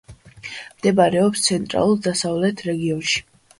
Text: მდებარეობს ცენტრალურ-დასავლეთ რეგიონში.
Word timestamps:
მდებარეობს 0.45 1.45
ცენტრალურ-დასავლეთ 1.49 2.67
რეგიონში. 2.73 3.25